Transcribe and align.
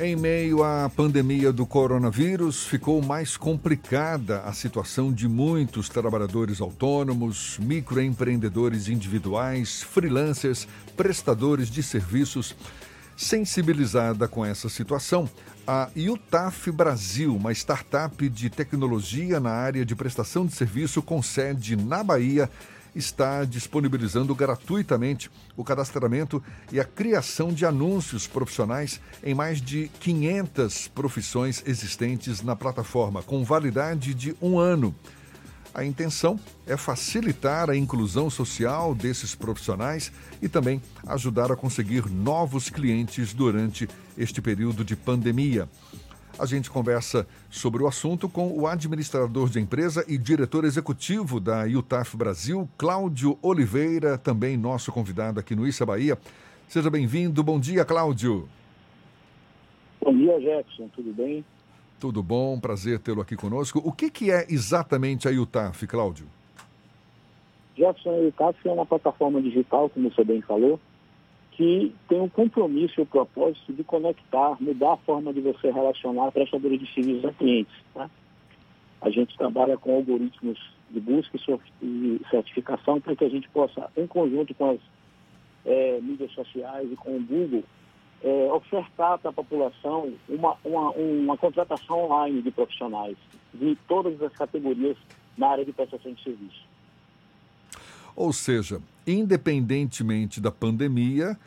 Em 0.00 0.14
meio 0.14 0.62
à 0.62 0.88
pandemia 0.88 1.52
do 1.52 1.66
coronavírus, 1.66 2.64
ficou 2.64 3.02
mais 3.02 3.36
complicada 3.36 4.42
a 4.42 4.52
situação 4.52 5.12
de 5.12 5.26
muitos 5.26 5.88
trabalhadores 5.88 6.60
autônomos, 6.60 7.58
microempreendedores 7.58 8.86
individuais, 8.86 9.82
freelancers, 9.82 10.68
prestadores 10.96 11.68
de 11.68 11.82
serviços. 11.82 12.54
Sensibilizada 13.16 14.28
com 14.28 14.46
essa 14.46 14.68
situação, 14.68 15.28
a 15.66 15.88
UTAF 15.96 16.70
Brasil, 16.70 17.34
uma 17.34 17.50
startup 17.50 18.28
de 18.28 18.48
tecnologia 18.48 19.40
na 19.40 19.50
área 19.50 19.84
de 19.84 19.96
prestação 19.96 20.46
de 20.46 20.54
serviço 20.54 21.02
com 21.02 21.20
sede 21.20 21.74
na 21.74 22.04
Bahia, 22.04 22.48
está 22.98 23.44
disponibilizando 23.44 24.34
gratuitamente 24.34 25.30
o 25.56 25.62
cadastramento 25.62 26.42
e 26.72 26.80
a 26.80 26.84
criação 26.84 27.52
de 27.52 27.64
anúncios 27.64 28.26
profissionais 28.26 29.00
em 29.22 29.34
mais 29.34 29.60
de 29.60 29.88
500 30.00 30.88
profissões 30.88 31.62
existentes 31.64 32.42
na 32.42 32.56
plataforma, 32.56 33.22
com 33.22 33.44
validade 33.44 34.12
de 34.12 34.34
um 34.42 34.58
ano. 34.58 34.94
A 35.72 35.84
intenção 35.84 36.40
é 36.66 36.76
facilitar 36.76 37.70
a 37.70 37.76
inclusão 37.76 38.28
social 38.28 38.94
desses 38.94 39.34
profissionais 39.34 40.10
e 40.42 40.48
também 40.48 40.82
ajudar 41.06 41.52
a 41.52 41.56
conseguir 41.56 42.10
novos 42.10 42.68
clientes 42.68 43.32
durante 43.32 43.88
este 44.16 44.42
período 44.42 44.84
de 44.84 44.96
pandemia. 44.96 45.68
A 46.38 46.46
gente 46.46 46.70
conversa 46.70 47.26
sobre 47.50 47.82
o 47.82 47.88
assunto 47.88 48.28
com 48.28 48.52
o 48.56 48.66
administrador 48.68 49.50
de 49.50 49.58
empresa 49.58 50.04
e 50.06 50.16
diretor 50.16 50.64
executivo 50.64 51.40
da 51.40 51.64
UTAF 51.64 52.16
Brasil, 52.16 52.68
Cláudio 52.78 53.36
Oliveira, 53.42 54.16
também 54.16 54.56
nosso 54.56 54.92
convidado 54.92 55.40
aqui 55.40 55.56
no 55.56 55.66
Issa 55.66 55.84
Bahia. 55.84 56.16
Seja 56.68 56.88
bem-vindo. 56.88 57.42
Bom 57.42 57.58
dia, 57.58 57.84
Cláudio. 57.84 58.48
Bom 60.00 60.16
dia, 60.16 60.40
Jefferson. 60.40 60.88
Tudo 60.94 61.12
bem? 61.12 61.44
Tudo 61.98 62.22
bom, 62.22 62.60
prazer 62.60 63.00
tê-lo 63.00 63.20
aqui 63.20 63.34
conosco. 63.34 63.82
O 63.84 63.90
que, 63.90 64.08
que 64.08 64.30
é 64.30 64.46
exatamente 64.48 65.26
a 65.26 65.32
UTAF, 65.32 65.88
Cláudio? 65.88 66.26
Jefferson, 67.76 68.10
a 68.10 68.28
UTAF 68.28 68.68
é 68.68 68.72
uma 68.72 68.86
plataforma 68.86 69.42
digital, 69.42 69.90
como 69.90 70.08
você 70.08 70.22
bem 70.22 70.40
falou, 70.40 70.78
que 71.58 71.92
tem 72.08 72.20
um 72.20 72.28
compromisso 72.28 73.00
e 73.00 73.02
o 73.02 73.06
propósito 73.06 73.72
de 73.72 73.82
conectar, 73.82 74.56
mudar 74.60 74.92
a 74.92 74.96
forma 74.98 75.32
de 75.32 75.40
você 75.40 75.72
relacionar 75.72 76.30
prestadores 76.30 76.78
de 76.78 76.94
serviços 76.94 77.24
a 77.24 77.32
clientes. 77.32 77.74
Né? 77.96 78.08
A 79.00 79.10
gente 79.10 79.36
trabalha 79.36 79.76
com 79.76 79.96
algoritmos 79.96 80.56
de 80.88 81.00
busca 81.00 81.36
e 81.82 82.20
certificação 82.30 83.00
para 83.00 83.16
que 83.16 83.24
a 83.24 83.28
gente 83.28 83.48
possa, 83.48 83.90
em 83.96 84.06
conjunto 84.06 84.54
com 84.54 84.70
as 84.70 84.78
é, 85.66 86.00
mídias 86.00 86.30
sociais 86.30 86.92
e 86.92 86.94
com 86.94 87.16
o 87.16 87.22
Google, 87.24 87.64
é, 88.22 88.52
ofertar 88.52 89.18
para 89.18 89.30
a 89.30 89.34
população 89.34 90.12
uma, 90.28 90.56
uma, 90.64 90.90
uma 90.92 91.36
contratação 91.36 92.04
online 92.04 92.40
de 92.40 92.52
profissionais 92.52 93.16
de 93.52 93.76
todas 93.88 94.22
as 94.22 94.32
categorias 94.32 94.96
na 95.36 95.48
área 95.48 95.64
de 95.64 95.72
prestação 95.72 96.12
de 96.12 96.22
serviço. 96.22 96.67
Ou 98.18 98.32
seja, 98.32 98.80
independentemente 99.06 100.40
da 100.40 100.50
pandemia, 100.50 101.38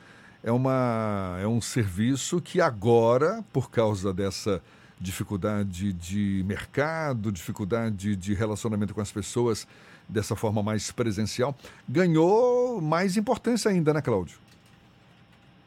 é, 0.41 0.49
uma, 0.53 1.37
é 1.41 1.45
um 1.45 1.59
serviço 1.59 2.41
que 2.41 2.61
agora, 2.61 3.43
por 3.51 3.69
causa 3.69 4.13
dessa 4.13 4.63
dificuldade 4.97 5.91
de 5.91 6.45
mercado, 6.47 7.29
dificuldade 7.29 8.15
de 8.15 8.33
relacionamento 8.33 8.93
com 8.93 9.01
as 9.01 9.11
pessoas 9.11 9.67
dessa 10.07 10.33
forma 10.33 10.63
mais 10.63 10.93
presencial, 10.93 11.53
ganhou 11.89 12.79
mais 12.79 13.17
importância 13.17 13.69
ainda, 13.69 13.93
né, 13.93 14.01
Cláudio? 14.01 14.39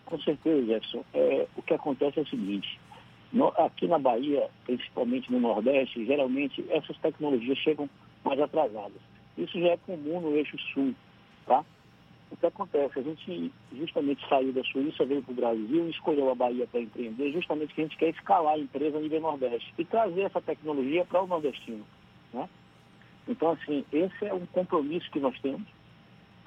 Com 0.06 0.18
certeza, 0.20 0.64
Jefferson. 0.64 1.04
É, 1.12 1.46
o 1.54 1.60
que 1.60 1.74
acontece 1.74 2.18
é 2.18 2.22
o 2.22 2.26
seguinte, 2.26 2.80
aqui 3.58 3.86
na 3.86 3.98
Bahia, 3.98 4.48
principalmente 4.64 5.30
no 5.30 5.38
Nordeste, 5.38 6.06
geralmente 6.06 6.64
essas 6.70 6.96
tecnologias 6.96 7.58
chegam 7.58 7.90
mais 8.24 8.40
atrasadas. 8.40 9.13
Isso 9.36 9.58
já 9.60 9.68
é 9.68 9.76
comum 9.78 10.20
no 10.20 10.36
eixo 10.36 10.58
sul, 10.72 10.94
tá? 11.46 11.64
O 12.30 12.36
que 12.36 12.46
acontece? 12.46 12.98
A 12.98 13.02
gente 13.02 13.52
justamente 13.72 14.26
saiu 14.28 14.52
da 14.52 14.62
Suíça, 14.64 15.04
veio 15.04 15.22
para 15.22 15.32
o 15.32 15.36
Brasil 15.36 15.86
e 15.86 15.90
escolheu 15.90 16.30
a 16.30 16.34
Bahia 16.34 16.66
para 16.66 16.80
empreender, 16.80 17.32
justamente 17.32 17.68
porque 17.68 17.82
a 17.82 17.84
gente 17.84 17.96
quer 17.96 18.08
escalar 18.10 18.54
a 18.54 18.58
empresa 18.58 18.98
a 18.98 19.00
nível 19.00 19.20
Nordeste 19.20 19.72
e 19.78 19.84
trazer 19.84 20.22
essa 20.22 20.40
tecnologia 20.40 21.04
para 21.04 21.22
o 21.22 21.26
nordestino, 21.26 21.84
né? 22.32 22.48
Então, 23.28 23.52
assim, 23.52 23.84
esse 23.92 24.24
é 24.24 24.34
um 24.34 24.46
compromisso 24.46 25.10
que 25.10 25.20
nós 25.20 25.38
temos 25.40 25.66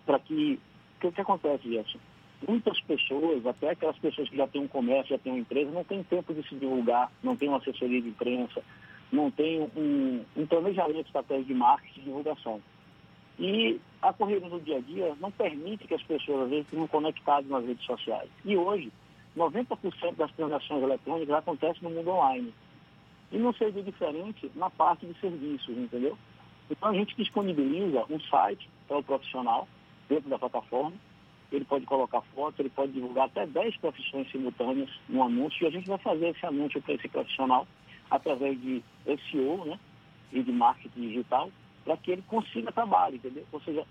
para 0.05 0.19
que... 0.19 0.59
O 1.03 1.11
que 1.11 1.21
acontece, 1.21 1.69
Gerson? 1.71 1.99
Muitas 2.47 2.79
pessoas, 2.81 3.45
até 3.45 3.71
aquelas 3.71 3.97
pessoas 3.97 4.29
que 4.29 4.37
já 4.37 4.47
têm 4.47 4.61
um 4.61 4.67
comércio, 4.67 5.15
já 5.15 5.17
têm 5.17 5.31
uma 5.31 5.39
empresa, 5.39 5.71
não 5.71 5.83
têm 5.83 6.03
tempo 6.03 6.33
de 6.33 6.47
se 6.47 6.55
divulgar, 6.55 7.11
não 7.23 7.35
tem 7.35 7.49
uma 7.49 7.57
assessoria 7.57 8.01
de 8.01 8.09
imprensa, 8.09 8.63
não 9.11 9.31
tem 9.31 9.61
um, 9.75 10.23
um 10.35 10.45
planejamento 10.45 11.05
estratégico 11.07 11.47
de 11.47 11.53
marketing 11.53 11.99
e 11.99 12.03
divulgação. 12.03 12.61
E 13.39 13.79
a 14.01 14.11
corrida 14.13 14.49
do 14.49 14.59
dia 14.59 14.77
a 14.77 14.81
dia 14.81 15.15
não 15.19 15.31
permite 15.31 15.87
que 15.87 15.93
as 15.93 16.03
pessoas, 16.03 16.43
às 16.43 16.49
vezes, 16.49 16.65
estejam 16.65 16.87
conectadas 16.87 17.49
nas 17.49 17.65
redes 17.65 17.85
sociais. 17.85 18.29
E 18.43 18.57
hoje, 18.57 18.91
90% 19.35 20.15
das 20.15 20.31
transações 20.31 20.83
eletrônicas 20.83 21.35
acontecem 21.35 21.83
no 21.83 21.91
mundo 21.91 22.09
online. 22.09 22.53
E 23.31 23.37
não 23.37 23.53
seria 23.53 23.83
diferente 23.83 24.49
na 24.55 24.69
parte 24.69 25.05
de 25.05 25.19
serviços, 25.19 25.77
entendeu? 25.77 26.17
Então 26.69 26.89
a 26.89 26.93
gente 26.93 27.15
disponibiliza 27.15 28.05
um 28.09 28.19
site 28.21 28.69
para 28.87 28.97
o 28.97 29.03
profissional 29.03 29.67
dentro 30.09 30.29
da 30.29 30.39
plataforma. 30.39 30.93
Ele 31.51 31.63
pode 31.63 31.85
colocar 31.85 32.21
fotos, 32.35 32.59
ele 32.59 32.69
pode 32.69 32.91
divulgar 32.91 33.25
até 33.25 33.45
10 33.45 33.77
profissões 33.77 34.29
simultâneas 34.31 34.89
no 35.07 35.23
anúncio 35.23 35.63
e 35.63 35.67
a 35.67 35.71
gente 35.71 35.87
vai 35.87 35.97
fazer 35.97 36.29
esse 36.29 36.45
anúncio 36.45 36.81
para 36.81 36.95
esse 36.95 37.07
profissional 37.07 37.65
através 38.09 38.59
de 38.59 38.83
SEO 39.05 39.65
né, 39.65 39.79
e 40.33 40.43
de 40.43 40.51
marketing 40.51 41.01
digital 41.01 41.49
para 41.87 41.95
que 41.95 42.11
ele 42.11 42.23
consiga 42.23 42.69
trabalho, 42.69 43.15
entendeu? 43.15 43.45
Ou 43.49 43.61
seja, 43.61 43.85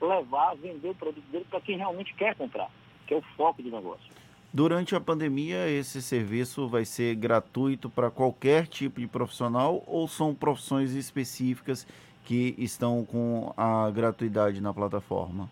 levar, 0.00 0.56
vender 0.56 0.88
o 0.88 0.94
produto 0.94 1.24
dele 1.30 1.44
para 1.50 1.60
quem 1.60 1.76
realmente 1.76 2.14
quer 2.14 2.34
comprar, 2.34 2.70
que 3.06 3.12
é 3.12 3.18
o 3.18 3.22
foco 3.36 3.62
do 3.62 3.70
negócio. 3.70 4.10
Durante 4.50 4.96
a 4.96 5.00
pandemia, 5.00 5.68
esse 5.68 6.00
serviço 6.00 6.66
vai 6.66 6.86
ser 6.86 7.14
gratuito 7.16 7.90
para 7.90 8.10
qualquer 8.10 8.66
tipo 8.66 8.98
de 8.98 9.06
profissional 9.06 9.84
ou 9.86 10.08
são 10.08 10.34
profissões 10.34 10.94
específicas 10.94 11.86
que 12.24 12.54
estão 12.56 13.04
com 13.04 13.52
a 13.58 13.90
gratuidade 13.90 14.62
na 14.62 14.72
plataforma? 14.72 15.50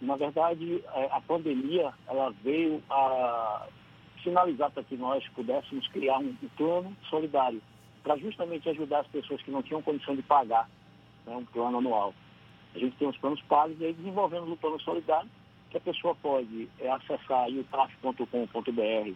Na 0.00 0.16
verdade, 0.16 0.82
é, 0.94 1.08
a 1.12 1.20
pandemia 1.20 1.92
ela 2.08 2.30
veio 2.42 2.82
a 2.88 3.66
sinalizar 4.22 4.70
para 4.70 4.82
que 4.82 4.96
nós 4.96 5.22
pudéssemos 5.28 5.86
criar 5.88 6.18
um 6.18 6.34
plano 6.56 6.96
solidário 7.10 7.60
para 8.04 8.18
justamente 8.18 8.68
ajudar 8.68 9.00
as 9.00 9.06
pessoas 9.06 9.40
que 9.42 9.50
não 9.50 9.62
tinham 9.62 9.82
condição 9.82 10.14
de 10.14 10.22
pagar 10.22 10.68
né, 11.26 11.34
um 11.34 11.44
plano 11.46 11.78
anual. 11.78 12.14
A 12.74 12.78
gente 12.78 12.94
tem 12.96 13.08
os 13.08 13.16
planos 13.16 13.40
pagos 13.42 13.80
e 13.80 13.86
aí 13.86 13.92
desenvolvemos 13.94 14.50
o 14.50 14.56
plano 14.56 14.78
solidário, 14.82 15.28
que 15.70 15.78
a 15.78 15.80
pessoa 15.80 16.14
pode 16.14 16.68
é, 16.78 16.90
acessar 16.90 17.48
utaf.com.br 17.48 19.12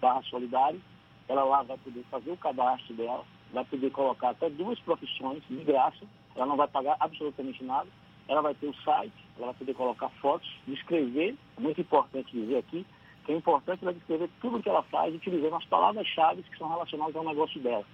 barra 0.00 0.22
solidário, 0.22 0.80
ela 1.28 1.44
lá 1.44 1.62
vai 1.62 1.76
poder 1.78 2.02
fazer 2.10 2.30
o 2.30 2.36
cadastro 2.36 2.94
dela, 2.94 3.24
vai 3.52 3.64
poder 3.66 3.90
colocar 3.90 4.30
até 4.30 4.48
duas 4.48 4.78
profissões 4.80 5.42
de 5.48 5.62
graça, 5.62 6.04
ela 6.34 6.46
não 6.46 6.56
vai 6.56 6.66
pagar 6.66 6.96
absolutamente 6.98 7.62
nada, 7.62 7.88
ela 8.26 8.40
vai 8.40 8.54
ter 8.54 8.66
o 8.66 8.74
site, 8.82 9.12
ela 9.36 9.46
vai 9.48 9.54
poder 9.54 9.74
colocar 9.74 10.08
fotos, 10.20 10.48
descrever, 10.66 11.36
é 11.56 11.60
muito 11.60 11.80
importante 11.80 12.32
dizer 12.32 12.56
aqui, 12.56 12.86
que 13.24 13.32
é 13.32 13.36
importante 13.36 13.82
ela 13.82 13.92
descrever 13.92 14.28
tudo 14.40 14.56
o 14.56 14.62
que 14.62 14.68
ela 14.68 14.82
faz 14.84 15.14
utilizando 15.14 15.54
as 15.54 15.64
palavras-chave 15.66 16.42
que 16.42 16.58
são 16.58 16.68
relacionadas 16.68 17.14
ao 17.14 17.24
negócio 17.24 17.60
dela 17.60 17.84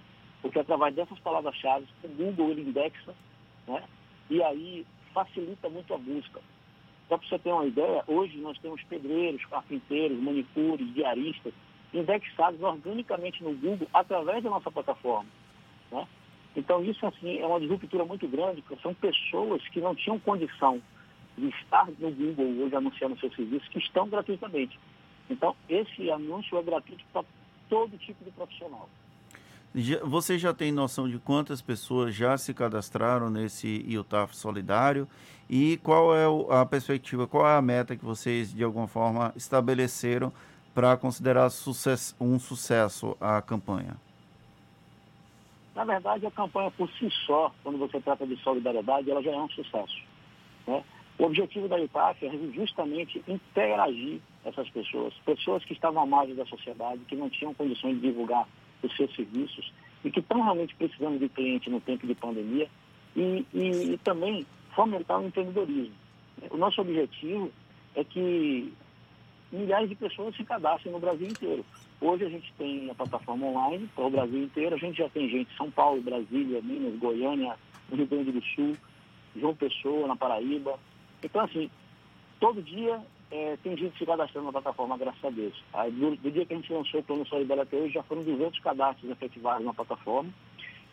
porque 0.41 0.59
através 0.59 0.95
dessas 0.95 1.19
palavras-chave, 1.19 1.85
o 2.03 2.07
Google 2.07 2.51
ele 2.51 2.61
indexa, 2.61 3.13
né? 3.67 3.83
e 4.29 4.41
aí 4.41 4.85
facilita 5.13 5.69
muito 5.69 5.93
a 5.93 5.97
busca. 5.97 6.41
Só 7.07 7.17
para 7.17 7.27
você 7.27 7.39
ter 7.39 7.51
uma 7.51 7.65
ideia, 7.65 8.03
hoje 8.07 8.37
nós 8.37 8.57
temos 8.59 8.81
pedreiros, 8.83 9.43
carpinteiros, 9.45 10.19
manicures, 10.19 10.93
diaristas, 10.93 11.53
indexados 11.93 12.61
organicamente 12.61 13.43
no 13.43 13.53
Google 13.53 13.87
através 13.93 14.43
da 14.43 14.49
nossa 14.49 14.69
plataforma. 14.69 15.29
Né? 15.91 16.07
Então 16.55 16.83
isso 16.83 17.05
assim 17.05 17.39
é 17.39 17.45
uma 17.45 17.59
disruptura 17.59 18.05
muito 18.05 18.27
grande, 18.27 18.61
porque 18.61 18.81
são 18.81 18.93
pessoas 18.93 19.67
que 19.69 19.81
não 19.81 19.95
tinham 19.95 20.19
condição 20.19 20.81
de 21.37 21.47
estar 21.49 21.87
no 21.97 22.11
Google 22.11 22.63
hoje 22.63 22.75
anunciando 22.75 23.19
seus 23.19 23.35
serviços, 23.35 23.67
que 23.69 23.79
estão 23.79 24.07
gratuitamente. 24.07 24.79
Então 25.29 25.55
esse 25.67 26.11
anúncio 26.11 26.57
é 26.57 26.63
gratuito 26.63 27.03
para 27.11 27.25
todo 27.69 27.97
tipo 27.97 28.23
de 28.23 28.31
profissional. 28.31 28.87
Você 30.03 30.39
já 30.39 30.51
tem 30.51 30.71
noção 30.71 31.07
de 31.07 31.19
quantas 31.19 31.61
pessoas 31.61 32.15
já 32.15 32.35
se 32.37 32.55
cadastraram 32.55 33.29
nesse 33.29 33.85
IUTAF 33.87 34.35
solidário 34.35 35.07
e 35.47 35.77
qual 35.83 36.15
é 36.15 36.25
a 36.49 36.65
perspectiva, 36.65 37.27
qual 37.27 37.47
é 37.47 37.55
a 37.55 37.61
meta 37.61 37.95
que 37.95 38.03
vocês 38.03 38.51
de 38.51 38.63
alguma 38.63 38.87
forma 38.87 39.31
estabeleceram 39.35 40.33
para 40.73 40.97
considerar 40.97 41.51
sucesso, 41.51 42.15
um 42.19 42.39
sucesso 42.39 43.15
a 43.21 43.41
campanha? 43.43 43.95
Na 45.75 45.85
verdade, 45.85 46.25
a 46.25 46.31
campanha 46.31 46.71
por 46.71 46.89
si 46.93 47.07
só, 47.27 47.53
quando 47.63 47.77
você 47.77 48.01
trata 48.01 48.25
de 48.25 48.35
solidariedade, 48.37 49.09
ela 49.09 49.21
já 49.21 49.31
é 49.31 49.37
um 49.37 49.49
sucesso. 49.49 50.01
Né? 50.65 50.83
O 51.19 51.25
objetivo 51.25 51.67
da 51.67 51.77
IUTAF 51.77 52.25
é 52.25 52.31
justamente 52.53 53.23
interagir 53.27 54.19
essas 54.43 54.67
pessoas, 54.69 55.13
pessoas 55.25 55.63
que 55.63 55.73
estavam 55.73 56.01
à 56.01 56.05
margem 56.07 56.35
da 56.35 56.45
sociedade, 56.47 57.01
que 57.07 57.15
não 57.15 57.29
tinham 57.29 57.53
condições 57.53 57.95
de 57.95 58.01
divulgar 58.01 58.47
os 58.83 58.95
seus 58.95 59.13
serviços 59.15 59.71
e 60.03 60.11
que 60.11 60.19
estão 60.19 60.41
realmente 60.41 60.75
precisando 60.75 61.19
de 61.19 61.29
cliente 61.29 61.69
no 61.69 61.81
tempo 61.81 62.07
de 62.07 62.15
pandemia 62.15 62.67
e, 63.15 63.45
e, 63.53 63.93
e 63.93 63.97
também 63.97 64.45
fomentar 64.75 65.19
o 65.19 65.27
empreendedorismo. 65.27 65.93
O 66.49 66.57
nosso 66.57 66.79
objetivo 66.81 67.51
é 67.95 68.03
que 68.03 68.71
milhares 69.51 69.89
de 69.89 69.95
pessoas 69.95 70.35
se 70.35 70.43
cadastrem 70.43 70.93
no 70.93 70.99
Brasil 70.99 71.27
inteiro. 71.27 71.65
Hoje 71.99 72.25
a 72.25 72.29
gente 72.29 72.53
tem 72.57 72.89
a 72.89 72.95
plataforma 72.95 73.47
online 73.47 73.89
para 73.93 74.05
o 74.05 74.09
Brasil 74.09 74.43
inteiro, 74.43 74.75
a 74.75 74.79
gente 74.79 74.97
já 74.97 75.09
tem 75.09 75.29
gente 75.29 75.51
em 75.51 75.57
São 75.57 75.69
Paulo, 75.69 76.01
Brasília, 76.01 76.61
Minas, 76.61 76.97
Goiânia, 76.97 77.57
Rio 77.91 78.07
Grande 78.07 78.31
do 78.31 78.41
Sul, 78.55 78.77
João 79.35 79.55
Pessoa, 79.55 80.07
na 80.07 80.15
Paraíba. 80.15 80.79
Então, 81.21 81.41
assim, 81.41 81.69
todo 82.39 82.61
dia 82.61 83.01
é, 83.31 83.57
tem 83.61 83.77
gente 83.77 83.97
se 83.97 84.05
cadastrando 84.05 84.47
na 84.47 84.51
plataforma, 84.51 84.97
graças 84.97 85.23
a 85.23 85.29
Deus. 85.29 85.63
Aí, 85.73 85.91
do, 85.91 86.15
do, 86.15 86.31
dia 86.31 86.45
que 86.45 86.53
a 86.53 86.55
gente 86.55 86.73
lançou 86.73 86.99
o 86.99 87.03
Plano 87.03 87.27
Solidário 87.27 87.63
até 87.63 87.77
hoje, 87.77 87.93
já 87.93 88.03
foram 88.03 88.23
200 88.23 88.59
cadastros 88.59 89.11
efetivados 89.11 89.65
na 89.65 89.73
plataforma. 89.73 90.31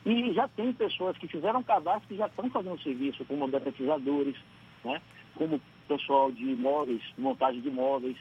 E 0.04 0.32
já 0.34 0.46
tem 0.48 0.72
pessoas 0.72 1.16
que 1.16 1.26
fizeram 1.26 1.62
cadastro 1.62 2.08
que 2.08 2.16
já 2.16 2.26
estão 2.26 2.48
fazendo 2.50 2.80
serviço, 2.82 3.24
como 3.24 3.48
detetizadores, 3.48 4.36
né? 4.84 5.00
como 5.34 5.60
pessoal 5.88 6.30
de 6.30 6.44
imóveis, 6.44 7.02
montagem 7.16 7.60
de 7.60 7.68
imóveis. 7.68 8.16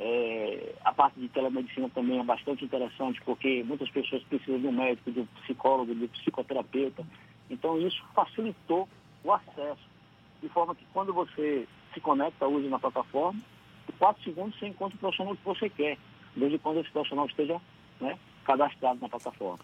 É, 0.00 0.74
a 0.84 0.92
parte 0.92 1.18
de 1.18 1.28
telemedicina 1.28 1.90
também 1.90 2.20
é 2.20 2.22
bastante 2.22 2.64
interessante, 2.64 3.20
porque 3.24 3.64
muitas 3.64 3.90
pessoas 3.90 4.22
precisam 4.22 4.60
de 4.60 4.68
um 4.68 4.72
médico, 4.72 5.10
de 5.10 5.20
um 5.20 5.26
psicólogo, 5.42 5.92
de 5.92 6.04
um 6.04 6.08
psicoterapeuta. 6.08 7.04
Então, 7.50 7.78
isso 7.80 8.00
facilitou 8.14 8.88
o 9.24 9.32
acesso, 9.32 9.82
de 10.40 10.48
forma 10.50 10.74
que 10.76 10.84
quando 10.92 11.12
você 11.12 11.66
se 11.98 12.00
conecta, 12.00 12.46
usa 12.46 12.68
na 12.68 12.78
plataforma, 12.78 13.40
em 13.88 13.92
quatro 13.98 14.22
segundos 14.22 14.58
você 14.58 14.68
encontra 14.68 14.96
o 14.96 14.98
profissional 14.98 15.36
que 15.36 15.44
você 15.44 15.68
quer, 15.68 15.98
desde 16.36 16.58
quando 16.58 16.80
esse 16.80 16.90
profissional 16.90 17.26
esteja 17.26 17.60
né, 18.00 18.18
cadastrado 18.44 19.00
na 19.00 19.08
plataforma. 19.08 19.58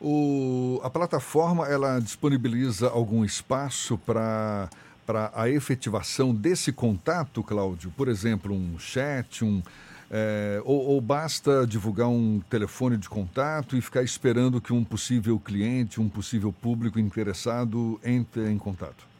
O, 0.00 0.80
a 0.82 0.90
plataforma 0.90 1.66
ela 1.66 1.98
disponibiliza 1.98 2.90
algum 2.90 3.24
espaço 3.24 3.98
para 3.98 4.68
para 5.06 5.30
a 5.34 5.50
efetivação 5.50 6.34
desse 6.34 6.72
contato, 6.72 7.42
Cláudio? 7.42 7.92
Por 7.94 8.08
exemplo, 8.08 8.54
um 8.54 8.78
chat, 8.78 9.44
um, 9.44 9.62
é, 10.10 10.62
ou, 10.64 10.82
ou, 10.88 11.00
basta 11.00 11.66
divulgar 11.66 12.08
um 12.08 12.40
telefone 12.48 12.96
de 12.96 13.06
contato 13.06 13.76
e 13.76 13.82
ficar 13.82 14.02
esperando 14.02 14.62
que 14.62 14.72
um 14.72 14.82
possível 14.82 15.38
cliente, 15.38 16.00
um 16.00 16.08
possível 16.08 16.50
público 16.50 16.98
interessado 16.98 18.00
entre 18.02 18.50
em 18.50 18.56
contato? 18.56 19.13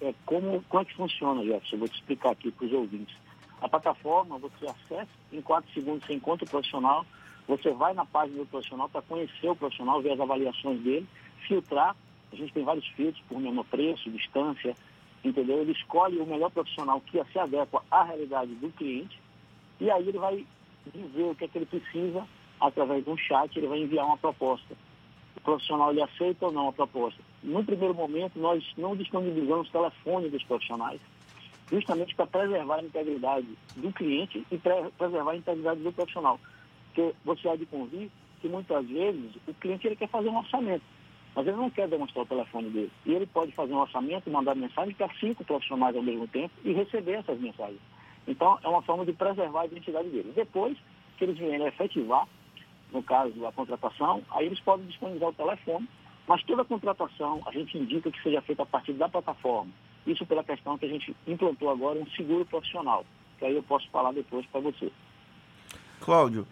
É, 0.00 0.14
como, 0.24 0.62
como 0.68 0.82
é 0.82 0.84
que 0.84 0.94
funciona, 0.94 1.44
Jefferson? 1.44 1.76
Eu 1.76 1.80
vou 1.80 1.88
te 1.88 1.94
explicar 1.94 2.30
aqui 2.30 2.50
para 2.50 2.66
os 2.66 2.72
ouvintes. 2.72 3.16
A 3.60 3.68
plataforma, 3.68 4.38
você 4.38 4.66
acessa, 4.66 5.08
em 5.32 5.42
quatro 5.42 5.72
segundos 5.72 6.06
você 6.06 6.14
encontra 6.14 6.44
o 6.44 6.50
profissional, 6.50 7.04
você 7.48 7.72
vai 7.72 7.92
na 7.94 8.04
página 8.04 8.38
do 8.38 8.46
profissional 8.46 8.88
para 8.88 9.02
conhecer 9.02 9.48
o 9.48 9.56
profissional, 9.56 10.00
ver 10.00 10.12
as 10.12 10.20
avaliações 10.20 10.80
dele, 10.80 11.06
filtrar. 11.46 11.96
A 12.32 12.36
gente 12.36 12.52
tem 12.52 12.62
vários 12.62 12.86
filtros 12.88 13.22
por 13.28 13.40
menor 13.40 13.64
preço, 13.64 14.10
distância, 14.10 14.76
entendeu? 15.24 15.60
Ele 15.60 15.72
escolhe 15.72 16.18
o 16.18 16.26
melhor 16.26 16.50
profissional 16.50 17.00
que 17.00 17.22
se 17.32 17.38
adequa 17.38 17.82
à 17.90 18.04
realidade 18.04 18.54
do 18.54 18.70
cliente 18.70 19.18
e 19.80 19.90
aí 19.90 20.08
ele 20.08 20.18
vai 20.18 20.44
dizer 20.92 21.24
o 21.24 21.34
que 21.34 21.44
é 21.44 21.48
que 21.48 21.58
ele 21.58 21.66
precisa 21.66 22.26
através 22.60 23.04
de 23.04 23.10
um 23.10 23.16
chat, 23.16 23.56
ele 23.56 23.68
vai 23.68 23.78
enviar 23.78 24.04
uma 24.04 24.18
proposta. 24.18 24.76
O 25.38 25.40
profissional 25.40 25.90
ele 25.90 26.02
aceita 26.02 26.46
ou 26.46 26.52
não 26.52 26.68
a 26.68 26.72
proposta. 26.72 27.22
No 27.42 27.64
primeiro 27.64 27.94
momento, 27.94 28.38
nós 28.38 28.64
não 28.76 28.96
disponibilizamos 28.96 29.70
telefone 29.70 30.28
dos 30.28 30.42
profissionais, 30.44 31.00
justamente 31.70 32.14
para 32.14 32.26
preservar 32.26 32.76
a 32.76 32.82
integridade 32.82 33.46
do 33.76 33.92
cliente 33.92 34.44
e 34.50 34.58
preservar 34.98 35.32
a 35.32 35.36
integridade 35.36 35.80
do 35.80 35.92
profissional. 35.92 36.38
Porque 36.86 37.14
você 37.24 37.48
há 37.48 37.56
de 37.56 37.66
convir 37.66 38.10
que 38.40 38.48
muitas 38.48 38.86
vezes 38.86 39.36
o 39.46 39.54
cliente 39.54 39.86
ele 39.86 39.96
quer 39.96 40.08
fazer 40.08 40.28
um 40.28 40.38
orçamento 40.38 40.84
mas 41.38 41.46
ele 41.46 41.56
não 41.56 41.70
quer 41.70 41.86
demonstrar 41.86 42.24
o 42.24 42.26
telefone 42.26 42.68
dele. 42.68 42.90
E 43.06 43.14
ele 43.14 43.24
pode 43.24 43.52
fazer 43.52 43.72
um 43.72 43.78
orçamento, 43.78 44.28
mandar 44.28 44.56
mensagem 44.56 44.92
para 44.92 45.08
cinco 45.20 45.44
profissionais 45.44 45.94
ao 45.94 46.02
mesmo 46.02 46.26
tempo 46.26 46.52
e 46.64 46.72
receber 46.72 47.12
essas 47.12 47.38
mensagens. 47.38 47.78
Então, 48.26 48.58
é 48.60 48.66
uma 48.66 48.82
forma 48.82 49.06
de 49.06 49.12
preservar 49.12 49.60
a 49.60 49.66
identidade 49.66 50.08
dele. 50.08 50.32
Depois 50.34 50.76
que 51.16 51.22
eles 51.22 51.38
vierem 51.38 51.64
efetivar, 51.68 52.26
no 52.92 53.02
caso, 53.02 53.46
a 53.46 53.52
contratação, 53.52 54.22
aí 54.30 54.46
eles 54.46 54.60
podem 54.60 54.86
disponibilizar 54.86 55.30
o 55.30 55.34
telefone, 55.34 55.88
mas 56.26 56.42
toda 56.44 56.62
a 56.62 56.64
contratação 56.64 57.42
a 57.46 57.52
gente 57.52 57.76
indica 57.76 58.10
que 58.10 58.22
seja 58.22 58.40
feita 58.42 58.62
a 58.62 58.66
partir 58.66 58.92
da 58.94 59.08
plataforma. 59.08 59.70
Isso 60.06 60.24
pela 60.26 60.44
questão 60.44 60.78
que 60.78 60.86
a 60.86 60.88
gente 60.88 61.14
implantou 61.26 61.70
agora 61.70 61.98
um 61.98 62.06
seguro 62.10 62.44
profissional, 62.44 63.04
que 63.38 63.44
aí 63.44 63.54
eu 63.54 63.62
posso 63.62 63.88
falar 63.90 64.12
depois 64.12 64.46
para 64.46 64.60
você. 64.60 64.90
Cláudio, 66.00 66.46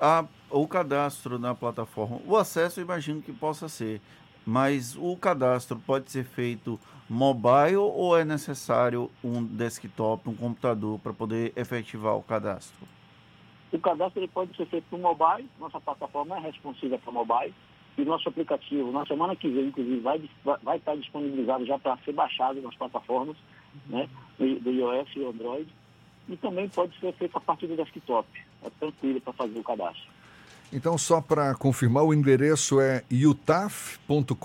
a, 0.00 0.24
o 0.50 0.66
cadastro 0.66 1.38
na 1.38 1.54
plataforma, 1.54 2.20
o 2.26 2.36
acesso 2.36 2.80
eu 2.80 2.84
imagino 2.84 3.20
que 3.20 3.32
possa 3.32 3.68
ser 3.68 4.00
mas 4.44 4.96
o 4.96 5.16
cadastro 5.16 5.78
pode 5.78 6.10
ser 6.10 6.24
feito 6.24 6.78
mobile 7.08 7.76
ou 7.76 8.16
é 8.18 8.24
necessário 8.24 9.10
um 9.22 9.42
desktop, 9.44 10.28
um 10.28 10.34
computador 10.34 10.98
para 10.98 11.12
poder 11.12 11.52
efetivar 11.56 12.16
o 12.16 12.22
cadastro? 12.22 12.86
O 13.72 13.78
cadastro 13.78 14.20
ele 14.20 14.28
pode 14.28 14.54
ser 14.56 14.66
feito 14.66 14.86
no 14.92 14.98
mobile, 14.98 15.48
nossa 15.58 15.80
plataforma 15.80 16.36
é 16.36 16.40
responsiva 16.40 16.98
para 16.98 17.12
mobile 17.12 17.54
e 17.96 18.04
nosso 18.04 18.28
aplicativo, 18.28 18.90
na 18.92 19.04
semana 19.06 19.36
que 19.36 19.48
vem, 19.48 19.66
inclusive, 19.66 20.00
vai, 20.00 20.22
vai 20.62 20.76
estar 20.76 20.96
disponibilizado 20.96 21.66
já 21.66 21.78
para 21.78 21.96
ser 21.98 22.12
baixado 22.12 22.60
nas 22.60 22.74
plataformas 22.74 23.36
né, 23.86 24.08
do, 24.38 24.60
do 24.60 24.70
iOS 24.70 25.08
e 25.16 25.24
Android 25.24 25.68
e 26.28 26.36
também 26.36 26.68
pode 26.68 26.98
ser 27.00 27.12
feito 27.14 27.36
a 27.36 27.40
partir 27.40 27.66
do 27.66 27.76
desktop. 27.76 28.26
É 28.62 28.70
tranquilo 28.78 29.20
para 29.20 29.32
fazer 29.32 29.58
o 29.58 29.64
cadastro. 29.64 30.10
Então, 30.72 30.96
só 30.96 31.20
para 31.20 31.54
confirmar, 31.54 32.02
o 32.02 32.14
endereço 32.14 32.80
é 32.80 33.04
utaf.com.br 33.10 34.38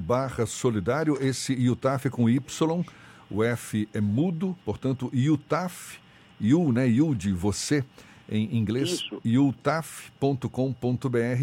barra 0.00 0.46
solidário. 0.46 1.18
Esse 1.20 1.52
utaf 1.68 2.08
é 2.08 2.10
com 2.10 2.28
Y, 2.28 2.84
o 3.30 3.44
F 3.44 3.86
é 3.92 4.00
mudo, 4.00 4.56
portanto, 4.64 5.10
utaf, 5.12 6.00
you, 6.40 6.72
né, 6.72 6.86
you 6.86 7.14
de 7.14 7.32
você, 7.32 7.84
em 8.28 8.56
inglês, 8.56 9.04
utaf.com.br 9.24 10.48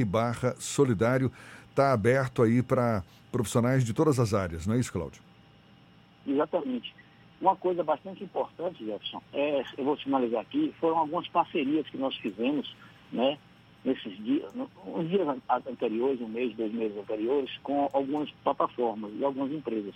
barra 0.06 0.56
solidário. 0.60 1.32
Está 1.70 1.94
aberto 1.94 2.44
aí 2.44 2.62
para 2.62 3.04
profissionais 3.32 3.84
de 3.86 3.94
todas 3.94 4.20
as 4.20 4.34
áreas, 4.34 4.68
não 4.68 4.76
é 4.76 4.80
isso, 4.80 4.92
Cláudio? 4.92 5.22
Exatamente. 6.28 6.94
Uma 7.40 7.56
coisa 7.56 7.84
bastante 7.84 8.24
importante, 8.24 8.86
Jefferson, 8.86 9.22
é, 9.34 9.64
eu 9.78 9.84
vou 9.84 9.98
finalizar 9.98 10.42
aqui, 10.42 10.74
foram 10.80 11.00
algumas 11.00 11.28
parcerias 11.30 11.88
que 11.90 11.98
nós 11.98 12.16
fizemos, 12.18 12.76
né, 13.12 13.38
nesses 13.84 14.16
dias, 14.24 14.52
uns 14.86 15.10
dias 15.10 15.28
anteriores, 15.68 16.22
um 16.22 16.28
mês, 16.28 16.56
dois 16.56 16.72
meses 16.72 16.96
anteriores, 16.98 17.50
com 17.64 17.90
algumas 17.94 18.30
plataformas 18.44 19.12
e 19.18 19.26
algumas 19.26 19.52
empresas. 19.52 19.96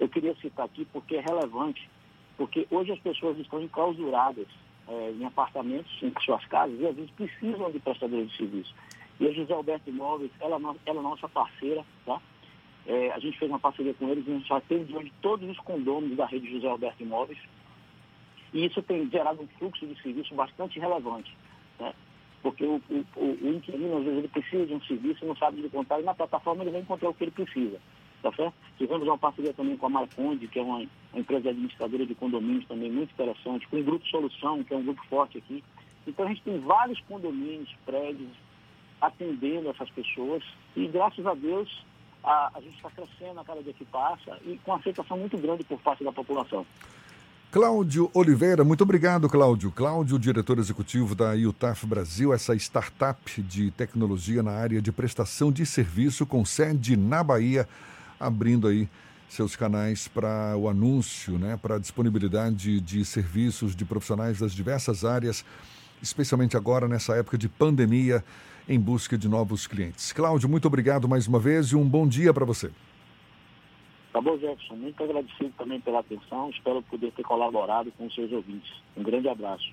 Eu 0.00 0.08
queria 0.08 0.34
citar 0.36 0.64
aqui 0.64 0.86
porque 0.92 1.16
é 1.16 1.20
relevante, 1.20 1.88
porque 2.36 2.66
hoje 2.70 2.92
as 2.92 2.98
pessoas 2.98 3.38
estão 3.38 3.60
enclausuradas 3.60 4.46
é, 4.88 5.10
em 5.10 5.24
apartamentos, 5.24 5.90
em 6.02 6.12
suas 6.20 6.44
casas, 6.46 6.78
e 6.78 6.86
às 6.86 6.94
vezes 6.94 7.10
precisam 7.12 7.70
de 7.70 7.78
prestadores 7.78 8.30
de 8.30 8.36
serviço. 8.36 8.74
E 9.18 9.26
a 9.26 9.32
José 9.32 9.54
Alberto 9.54 9.88
Imóveis, 9.88 10.30
ela, 10.40 10.56
ela 10.84 11.00
é 11.00 11.02
nossa 11.02 11.28
parceira, 11.28 11.84
tá? 12.04 12.20
É, 12.86 13.10
a 13.12 13.18
gente 13.18 13.38
fez 13.38 13.50
uma 13.50 13.58
parceria 13.58 13.94
com 13.94 14.08
eles, 14.08 14.28
a 14.28 14.32
gente 14.32 14.48
já 14.48 14.60
tem 14.60 14.84
de 14.84 15.12
todos 15.20 15.48
os 15.48 15.58
condôminos 15.58 16.16
da 16.16 16.26
rede 16.26 16.52
José 16.52 16.68
Alberto 16.68 17.02
Imóveis, 17.02 17.38
e 18.52 18.64
isso 18.64 18.80
tem 18.82 19.10
gerado 19.10 19.42
um 19.42 19.48
fluxo 19.58 19.86
de 19.86 20.00
serviço 20.02 20.34
bastante 20.34 20.78
relevante. 20.78 21.36
Né? 21.80 21.92
porque 22.46 22.64
o, 22.64 22.80
o, 22.88 23.04
o, 23.20 23.54
inquilino, 23.56 23.98
às 23.98 24.04
vezes, 24.04 24.18
ele 24.18 24.28
precisa 24.28 24.66
de 24.66 24.74
um 24.74 24.80
serviço 24.82 25.24
e 25.24 25.26
não 25.26 25.36
sabe 25.36 25.60
de 25.60 25.68
contar, 25.68 25.98
e 25.98 26.04
na 26.04 26.14
plataforma 26.14 26.62
ele 26.62 26.70
vai 26.70 26.80
encontrar 26.80 27.08
o 27.08 27.14
que 27.14 27.24
ele 27.24 27.32
precisa, 27.32 27.80
tá? 28.32 28.52
Tivemos 28.78 29.06
uma 29.06 29.18
parceria 29.18 29.52
também 29.52 29.76
com 29.76 29.86
a 29.86 29.90
Marconde, 29.90 30.48
que 30.48 30.58
é 30.58 30.62
uma, 30.62 30.78
uma 31.12 31.20
empresa 31.20 31.50
administradora 31.50 32.06
de 32.06 32.14
condomínios 32.14 32.66
também 32.66 32.90
muito 32.90 33.12
interessante, 33.12 33.66
com 33.68 33.78
o 33.78 33.84
Grupo 33.84 34.06
Solução, 34.06 34.62
que 34.62 34.74
é 34.74 34.76
um 34.76 34.84
grupo 34.84 35.02
forte 35.08 35.38
aqui. 35.38 35.62
Então, 36.06 36.24
a 36.24 36.28
gente 36.28 36.42
tem 36.42 36.58
vários 36.60 37.00
condomínios, 37.02 37.74
prédios, 37.84 38.30
atendendo 39.00 39.68
essas 39.70 39.90
pessoas, 39.90 40.42
e 40.74 40.86
graças 40.86 41.26
a 41.26 41.34
Deus, 41.34 41.84
a, 42.22 42.50
a 42.54 42.60
gente 42.60 42.76
está 42.76 42.90
crescendo 42.90 43.40
a 43.40 43.44
cada 43.44 43.62
dia 43.62 43.72
que 43.72 43.84
passa, 43.84 44.38
e 44.44 44.58
com 44.64 44.74
aceitação 44.74 45.18
muito 45.18 45.36
grande 45.36 45.64
por 45.64 45.80
parte 45.80 46.04
da 46.04 46.12
população. 46.12 46.66
Cláudio 47.50 48.10
Oliveira, 48.12 48.64
muito 48.64 48.82
obrigado, 48.82 49.28
Cláudio. 49.28 49.70
Cláudio, 49.70 50.18
diretor 50.18 50.58
executivo 50.58 51.14
da 51.14 51.34
IUTAF 51.34 51.86
Brasil, 51.86 52.34
essa 52.34 52.54
startup 52.56 53.40
de 53.40 53.70
tecnologia 53.70 54.42
na 54.42 54.50
área 54.50 54.82
de 54.82 54.92
prestação 54.92 55.50
de 55.50 55.64
serviço 55.64 56.26
com 56.26 56.44
sede 56.44 56.96
na 56.96 57.22
Bahia, 57.22 57.66
abrindo 58.18 58.66
aí 58.68 58.88
seus 59.28 59.56
canais 59.56 60.08
para 60.08 60.56
o 60.56 60.68
anúncio, 60.68 61.38
né, 61.38 61.58
para 61.60 61.76
a 61.76 61.78
disponibilidade 61.78 62.80
de 62.80 63.04
serviços 63.04 63.74
de 63.74 63.84
profissionais 63.84 64.38
das 64.38 64.52
diversas 64.52 65.04
áreas, 65.04 65.44
especialmente 66.00 66.56
agora 66.56 66.86
nessa 66.86 67.16
época 67.16 67.36
de 67.36 67.48
pandemia, 67.48 68.24
em 68.68 68.78
busca 68.78 69.16
de 69.16 69.28
novos 69.28 69.66
clientes. 69.66 70.12
Cláudio, 70.12 70.48
muito 70.48 70.66
obrigado 70.66 71.08
mais 71.08 71.26
uma 71.26 71.38
vez 71.38 71.66
e 71.68 71.76
um 71.76 71.88
bom 71.88 72.06
dia 72.06 72.32
para 72.32 72.44
você. 72.44 72.70
Tá 74.12 74.20
bom, 74.20 74.38
Jefferson? 74.38 74.76
Muito 74.76 75.04
agradecido 75.04 75.52
também 75.58 75.78
pela 75.80 76.00
atenção. 76.00 76.48
Espero 76.48 76.82
poder 76.82 77.12
ter 77.12 77.22
colaborado 77.22 77.92
com 77.98 78.06
os 78.06 78.14
seus 78.14 78.32
ouvintes. 78.32 78.72
Um 78.96 79.02
grande 79.02 79.28
abraço. 79.28 79.70